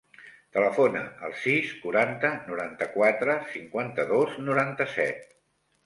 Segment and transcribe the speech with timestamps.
[0.55, 5.27] Telefona al sis, quaranta, noranta-quatre, cinquanta-dos, noranta-set.